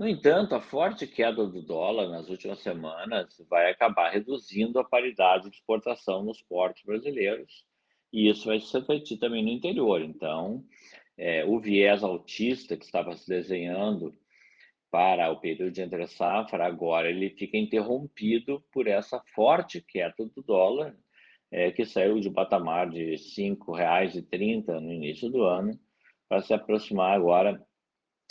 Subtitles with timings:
[0.00, 5.50] No entanto, a forte queda do dólar nas últimas semanas vai acabar reduzindo a paridade
[5.50, 7.66] de exportação nos portos brasileiros,
[8.10, 10.00] e isso vai se refletir também no interior.
[10.00, 10.64] Então,
[11.18, 14.18] é, o viés altista que estava se desenhando
[14.90, 20.42] para o período de entre safra, agora ele fica interrompido por essa forte queda do
[20.42, 20.96] dólar,
[21.50, 25.78] é, que saiu de um patamar de R$ 5,30 no início do ano,
[26.26, 27.62] para se aproximar agora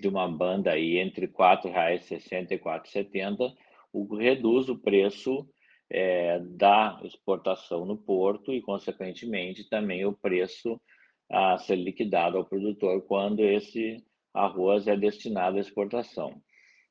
[0.00, 3.54] de uma banda aí entre R$ 4,60 e R$ 4,70,
[3.92, 5.48] o reduz o preço
[5.90, 10.80] é, da exportação no porto e, consequentemente, também o preço
[11.30, 16.40] a ser liquidado ao produtor quando esse arroz é destinado à exportação.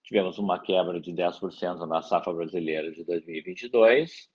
[0.03, 4.29] Tivemos uma quebra de 10% na safra brasileira de 2022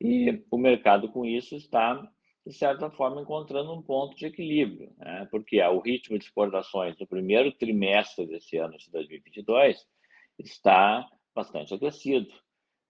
[0.00, 2.02] e o mercado com isso está
[2.46, 5.28] de certa forma, encontrando um ponto de equilíbrio, né?
[5.30, 9.86] porque o ritmo de exportações no primeiro trimestre desse ano de 2022
[10.38, 12.32] está bastante aquecido,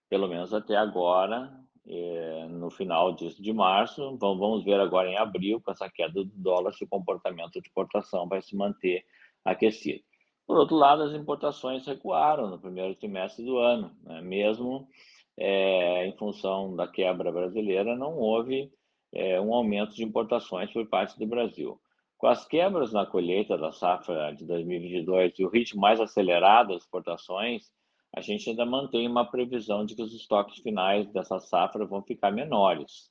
[0.09, 1.53] pelo menos até agora,
[1.87, 4.17] eh, no final de, de março.
[4.19, 8.29] Vamos ver agora em abril, com essa queda do dólar, se o comportamento de exportação
[8.29, 9.05] vai se manter
[9.45, 10.03] aquecido.
[10.47, 14.21] Por outro lado, as importações recuaram no primeiro trimestre do ano, né?
[14.21, 14.89] mesmo
[15.37, 18.71] é, em função da quebra brasileira, não houve
[19.13, 21.81] é, um aumento de importações por parte do Brasil.
[22.19, 26.83] Com as quebras na colheita da safra de 2022 e o ritmo mais acelerado das
[26.83, 27.71] exportações,
[28.15, 32.31] a gente ainda mantém uma previsão de que os estoques finais dessa safra vão ficar
[32.31, 33.11] menores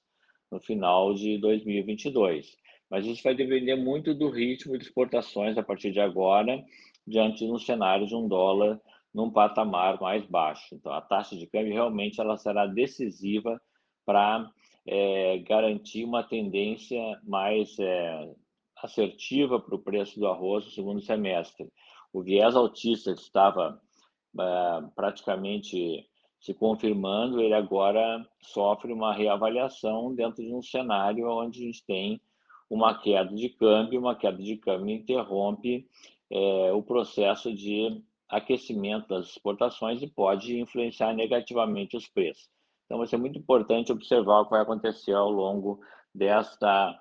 [0.51, 2.55] no final de 2022.
[2.89, 6.63] Mas isso vai depender muito do ritmo de exportações a partir de agora,
[7.05, 8.79] diante de um cenário de um dólar
[9.13, 10.75] num patamar mais baixo.
[10.75, 13.59] Então, a taxa de câmbio realmente ela será decisiva
[14.05, 14.49] para
[14.85, 18.33] é, garantir uma tendência mais é,
[18.81, 21.67] assertiva para o preço do arroz no segundo semestre.
[22.11, 23.81] O viés altista que estava
[24.39, 26.07] é, praticamente
[26.39, 32.21] se confirmando, ele agora sofre uma reavaliação dentro de um cenário onde a gente tem
[32.69, 35.87] uma queda de câmbio, uma queda de câmbio interrompe
[36.31, 42.47] é, o processo de aquecimento das exportações e pode influenciar negativamente os preços.
[42.89, 45.79] Então, vai ser muito importante observar o que vai acontecer ao longo
[46.13, 46.99] desta,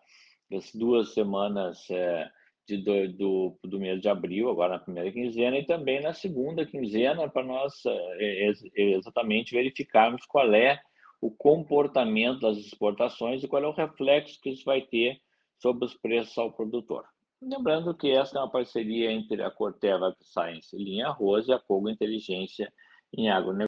[0.74, 2.30] duas semanas é,
[2.66, 6.66] de, do, do, do, mês de abril, agora na primeira quinzena, e também na segunda
[6.66, 10.78] quinzena, para nós é, exatamente verificarmos qual é
[11.22, 15.18] o comportamento das exportações e qual é o reflexo que isso vai ter
[15.56, 17.06] sobre os preços ao produtor.
[17.40, 21.88] Lembrando que essa é uma parceria entre a Corteva Science Linha Arroz e a Cogo
[21.88, 22.70] Inteligência
[23.16, 23.56] em Agronegócio.